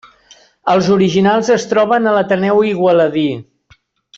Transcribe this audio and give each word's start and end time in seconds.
Els 0.73 0.87
originals 0.95 1.51
es 1.57 1.67
troben 1.73 2.07
a 2.07 2.15
l'Ateneu 2.17 2.65
Igualadí. 2.71 3.29